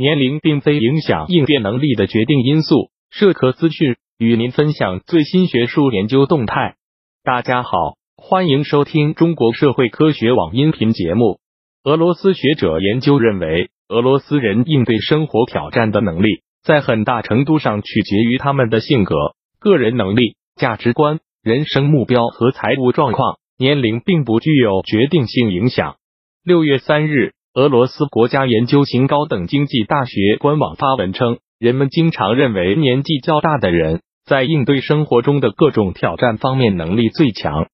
[0.00, 2.92] 年龄并非影响应变能力的决定因素。
[3.10, 6.76] 社科资讯与您分享最新学术研究动态。
[7.24, 7.70] 大家好，
[8.16, 11.40] 欢迎收听中国社会科学网音频节目。
[11.82, 19.16] 俄罗斯学者研究认为，俄罗斯人应对生活挑战的能力，在很大程度上取决于他们的性格、
[19.58, 23.38] 个人能力、价值观、人生目标和财务状况。
[23.58, 25.96] 年龄并不具有决定性影响。
[26.44, 37.68] 六月三日，俄罗斯国家研究型高等经济大学官网发文称，人们经常认为年纪较大的人在应对生活中的各种挑战方面能力最强。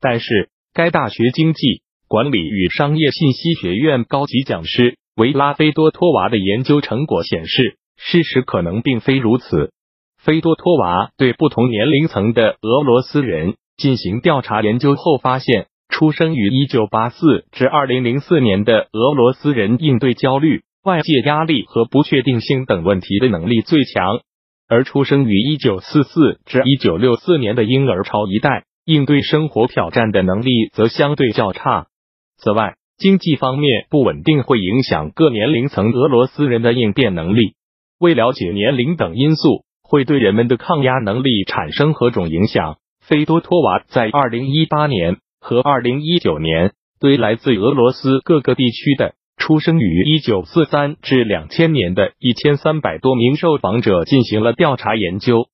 [0.00, 9.72] 但是，该大学经济管理与商业信息学院高级讲师维拉菲多托娃的研究成果显示，事实可能并非如此。
[10.16, 13.54] 菲多托娃对不同年龄层的俄罗斯人。
[13.78, 24.20] 进行调查研究后发现，出生于一九八四至二零零四年的俄罗斯人应对焦虑、外界压力和不确定性等问题的能力最强，
[24.68, 31.88] 而出生于一九四四至一九六四年的婴儿潮一代应对生活挑战的能力则相对较差。
[32.36, 37.54] 此外，经济方面不稳定会影响各年龄层俄罗斯人的应变能力。
[37.98, 42.76] 为了解年龄等因素会对人们的抗压能力产生何种影响。
[43.00, 55.46] 菲多托娃在二零一八年和二零一九年对来自俄罗斯各个地区的出生于一九四三至两千年的一千三百多名受访者进行了调查研究。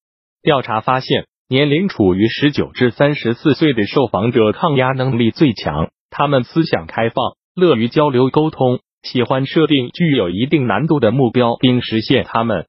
[0.42, 12.66] 调查发现，年龄处于十九至三十四岁的受访者抗压能力最强，他们思想开放，乐于交流沟通，喜欢设定具有一定难度的目标并实现他们。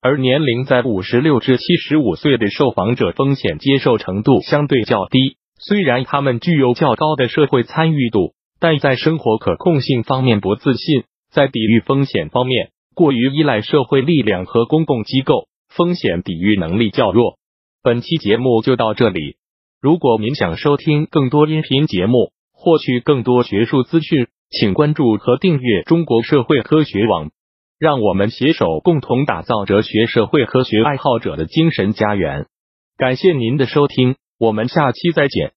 [0.00, 17.38] 而年龄在五十六至七十五岁的受访者风险接受程度相对较低，虽然他们具有较高的社会参与度，但在生活可控性方面不自信，在抵御风险方面过于依赖社会力量和公共机构，风险抵御能力较弱。
[17.82, 19.36] 本期节目就到这里，
[19.80, 27.30] 如果您想收听更多音频节目，获取更多学术资讯，请关注和订阅中国社会科学网。
[27.78, 32.46] 让我们携手共同打造哲学社会科学爱好者的精神家园。
[32.96, 35.53] 感谢您的收听，我们下期再见。